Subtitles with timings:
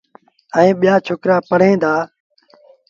[0.57, 1.93] ائيٚݩ ٻيٚآ ڇوڪرآ پڙوهيݩ دآ۔